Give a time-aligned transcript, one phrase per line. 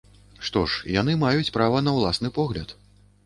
[0.47, 2.75] Што ж, яны маюць права на ўласны погляд.